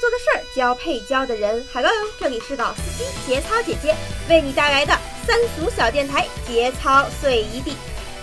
[0.00, 1.62] 做的事儿，交配交的人。
[1.74, 3.94] Hello，这里是老司机节操姐姐
[4.30, 7.76] 为你带来的三俗小电台节操碎一地，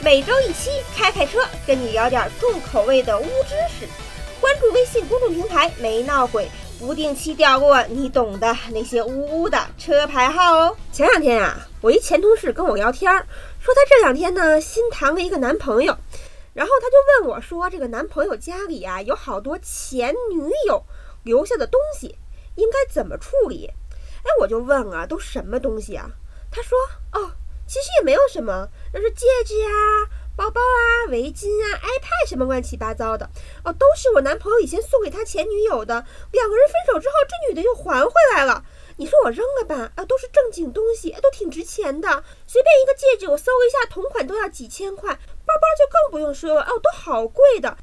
[0.03, 3.87] 每周一期，开开车跟你聊点重口味的污知识。
[4.41, 6.49] 关注微信公众平台没闹鬼，
[6.79, 10.75] 不定期掉落你懂的那些污污的车牌号哦。
[10.91, 13.13] 前两天啊，我一前同事跟我聊天，
[13.59, 15.95] 说他这两天呢新谈了一个男朋友。
[16.55, 20.81] 然后他就问我说：“这个男朋友家里啊有好多前女友
[21.27, 22.17] 留下的东西，
[22.55, 23.69] 应该怎么处理？”
[24.25, 26.09] 哎，我就问啊，都什么东西啊？
[26.49, 26.77] 他说
[27.13, 27.31] ：“哦，
[27.67, 33.29] 其实也没有什么，那是戒指啊、包包啊、围巾啊、iPad 什么乱七八糟的
[33.63, 36.03] 哦，都是我男朋友以前送给他前女友的。
[36.31, 38.63] 两个人分手之后，这女的又还回来了。
[38.97, 39.91] 你说我扔了吧？
[39.95, 42.07] 啊，都是正经东西，都挺值钱的。
[42.47, 45.13] 随便一个戒指，我搜一下，同款都要几千块。”
[45.47, 47.77] 包包就更不用说了哦，都好贵的。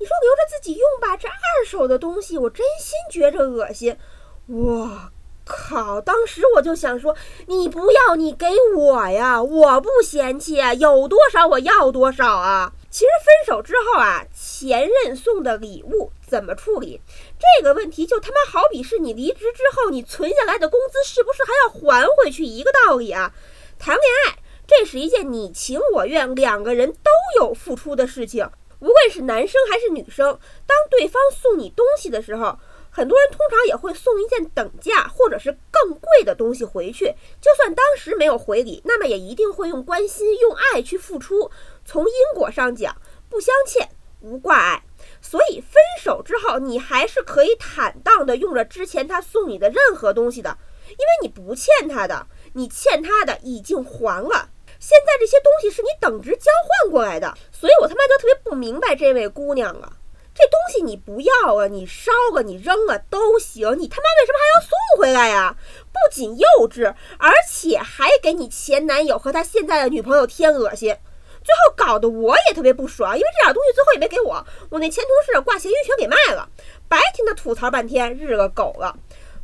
[0.00, 3.98] 你说留着自己用吧，这二手的东西，我真心觉着恶心。
[4.46, 5.10] 我
[5.44, 6.00] 靠！
[6.00, 7.14] 当时我就想说，
[7.46, 12.72] 你不要，你给我呀，我不嫌弃，有多少我要多少啊。
[12.90, 17.02] 其实分手之后啊，前任送的礼物怎么处理
[17.38, 23.34] 这个问题，就他妈好比是你离职之后，你存下来的工资是不是还要还回去一个道理啊？
[23.78, 24.38] 谈恋爱。
[24.66, 27.10] 这是一件你情我愿、两个人都
[27.40, 28.48] 有付出的事情。
[28.80, 32.58] 无论是男生还是女生，当对方送你东西的时候，
[32.90, 37.14] 很多人通常也会送一件等价或者是更贵的东西回去。
[37.40, 41.50] 就算当时没有回礼，那么也一定会用关心、用爱去付出。
[41.84, 42.96] 从因果上讲，
[43.28, 44.82] 不相欠无挂碍。
[45.22, 50.56] 所以分手之后，你还是可以坦荡的用着之前他送你的任何东西的，
[50.88, 54.50] 因为你不欠他的，你欠他的已经还了。
[54.80, 56.50] 现在这些东西是你等值交
[56.82, 59.92] 换过来的，所以我他妈就特别不明白这位姑娘啊，
[60.34, 65.54] 这东西你不要啊，你烧了你扔了都行，你他妈为什么还要送回来呀？
[65.92, 70.96] 不仅幼稚，而且还给你前男友和他现在的女朋友添恶心，
[71.44, 76.48] 最后搞得我也特别不爽，因为这点东西最后也没给我，我那前同事挂咸鱼全给卖了，
[76.88, 78.96] 白听他吐槽半天，日了狗了。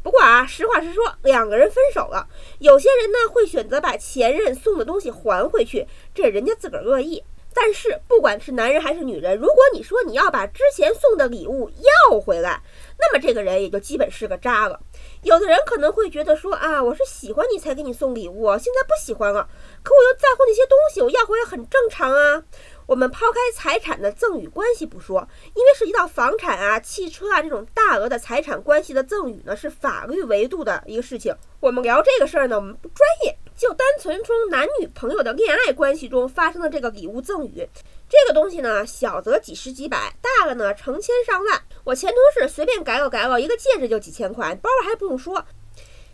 [0.07, 2.29] 不过啊，实话实说，两个人分手了，
[2.61, 5.85] 有些人呢会选择把前任送的东西还回去，
[6.15, 7.25] 这人家自个儿乐意。
[7.53, 11.69] 但是不管是男人还是女人，如果你说你要把之前送的礼物
[12.11, 12.63] 要回来，
[13.01, 14.79] 那么这个人也就基本是个渣了。
[15.23, 19.49] 有的人可能会觉得说啊，我是喜欢你才给你送礼物，现在不喜欢了，
[19.83, 22.45] 可我又在乎那些东西，我要回来很正常啊。
[22.87, 31.35] 我们抛开财产的赠与关系不说，因为涉及到房产啊、汽车啊这种大额的财产关系的赠与呢，是法律维度的一个事情。
[31.59, 37.69] 我们聊这个事儿呢，我们不专业，就单纯从男女朋友的恋爱关系中发生的这个礼物赠与，
[38.09, 41.61] 这个东西呢，小则几十几百，大了呢成千上万。
[41.83, 45.45] 我前同事随便改了改了，一个戒指就几千块，包还不用说。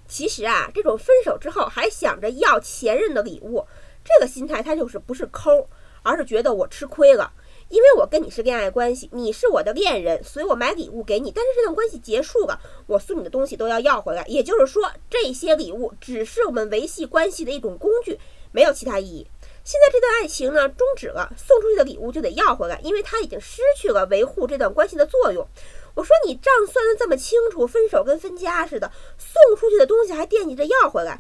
[0.08, 3.66] 其实啊，这种分手之后还想着要前任的礼物，
[4.02, 5.68] 这个心态他就是不是抠。
[6.02, 7.32] 而是觉得我吃亏了，
[7.68, 11.30] 因为我跟你是恋爱关系，你是我的恋人，所以我买礼物给你。
[11.30, 14.24] 但是这段关系结束了，我送你的东西都要要回来。
[14.26, 18.18] 也就是说，这些礼物只是我们维系关系的一种工具，
[18.50, 19.26] 没有其他意义。
[19.64, 25.46] 现在这段爱情呢终止了，送出去的礼物就得要回来，因为它已经失去了维护这段关系的作用。
[25.94, 31.16] 我说你账算得这么清楚，分手跟分家似的，送出去的东西还惦记着要回来，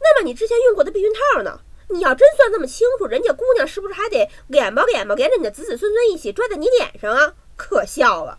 [0.00, 1.60] 那么你之前用过的避孕套呢？
[1.90, 7.34] 你要真算这么清楚，人家姑娘是不是还得脸吧脸吧，连着你的子子孙孙一起拽在你脸上啊？
[7.56, 8.38] 可笑了！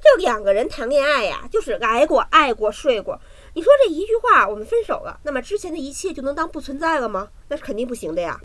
[0.00, 3.20] 这两个人谈恋爱呀，就是挨过、爱过、睡过。
[3.54, 7.28] 你说这一句话，我们分手了，那么之前的一切就能当不存在了吗？
[7.48, 8.40] 那是肯定不行的呀。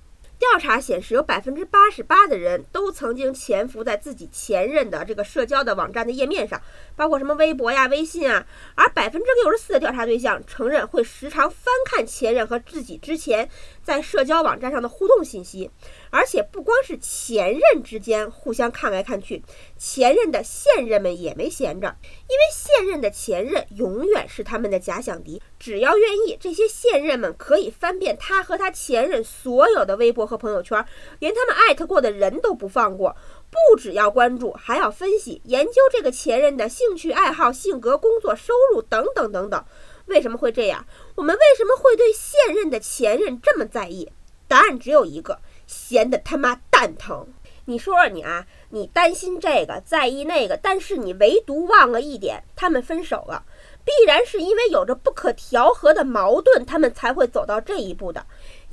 [0.52, 6.62] 调查显示，有百分之八十八的人都曾经潜伏在自己前任的这个社交的网站的页面上，
[6.96, 8.46] 包括什么微博呀、微信啊。
[8.76, 13.50] 而百分之六十四的调查对象承认会时常翻看前任和自己之前
[13.84, 15.70] 在社交网站上的互动信息。
[16.10, 19.44] 而且不光是前任之间互相看来看去，
[19.78, 25.42] 前任的现任们也没闲着，因为现任的前任永远是他们的假想敌。
[25.60, 30.86] 只要愿意，这些现任们可以翻遍他和他前任所有的微博和朋友圈，
[31.20, 33.16] 连他们艾特过的人都不放过。
[33.50, 39.66] 不只要关注，还要分析研究这个前任的兴趣爱好、性格、工作、收入等等等等。
[40.08, 40.86] 为什么会这样？
[41.16, 44.10] 我们为什么会对现任的前任这么在意？
[44.48, 45.40] 答案只有一个。
[45.68, 47.28] 闲的他妈蛋疼！
[47.66, 53.44] 你说说你啊，你担心这个，在意那个，但是你唯独忘了一点：他们分手了，
[53.84, 58.26] 必然是因为有着不可调和的矛盾，他们才会走到这一步的。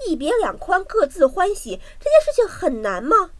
[0.06, 3.30] 一别两宽，各自欢喜，这件事情很难吗？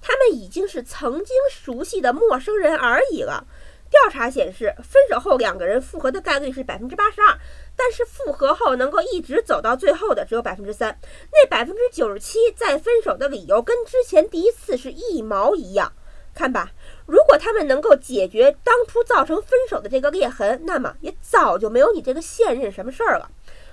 [0.00, 3.46] 他们已经是曾经熟悉的陌生人而已了，
[3.92, 7.38] 调查显示，分手后两个人复合的概率是百分之八十二，
[7.76, 10.98] 但是复合后能够一直走到最后的只有百分之三。
[11.30, 15.92] 那百分之九十七再分手的理由跟之前第一次是一毛一样。
[16.34, 16.72] 看吧，
[17.04, 23.30] 如果他们能够解决当初造成分手的这个裂痕，那么也早就没有你这个现任什么事儿了。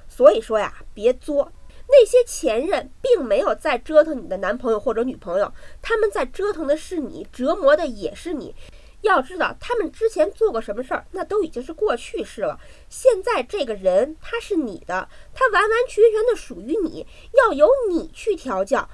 [0.09, 1.51] 所以说呀，别作。
[1.91, 5.51] 那些前任并没有在折腾你的男朋友或者女朋友，
[5.81, 8.53] 他们在折腾的是你，折磨的也是你。
[9.01, 12.59] 要知道，他们之前做过什么事儿，那都已经是过去式了。
[12.89, 18.89] 现在这个人他是你的，他完完全全的属于你，要由你去调教。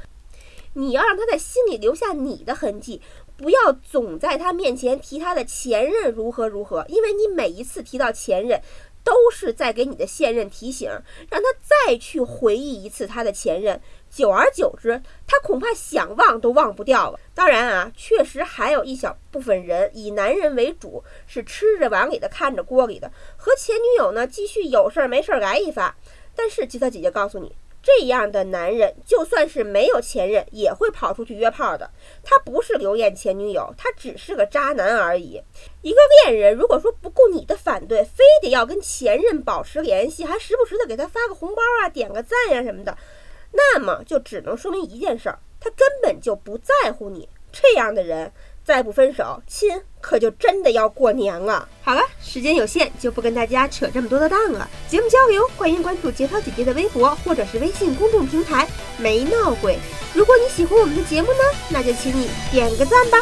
[0.73, 3.01] 你要让他在心里留下你的痕迹，
[3.37, 8.61] 不要总在他面前提他的前任如何如何，因为你每一次提到前任。
[9.05, 10.89] 都是在给你的现任提醒，
[11.29, 13.79] 让他再去回忆一次他的前任。
[14.15, 17.19] 久而久之，他恐怕想忘都忘不掉了。
[17.33, 25.93] 当然啊，确实还有一小部分人以男人为主，是吃着碗里的看着锅里的，和前女友呢继续有事儿没事儿来一发。
[26.33, 27.53] 但是吉他姐姐告诉你。
[27.83, 31.87] 这样的男人，就算是没有前任，也会跑出去约炮的。
[32.23, 35.39] 他不是留恋前女友，他只是个渣男而已。
[35.83, 42.97] 一个恋人，如果说不顾你的反对，非得要跟前任保持联系，还时不时的给他发个红包啊、点个赞呀什么的，
[43.55, 47.29] 那么就只能说明一件事儿：他根本就不在乎你。
[47.51, 48.31] 这样的人。
[48.65, 51.69] 再不分手，亲可就真的要过年了。
[51.83, 54.67] 好了，时间有限，就不跟大家扯这么多的蛋了。
[54.89, 58.67] 节目交流，欢迎关注节操姐姐的微博或者是微信公众平台
[58.97, 59.77] “没闹鬼”。
[60.15, 63.19] 如果你喜欢我们的节目呢，那就请你点个赞吧。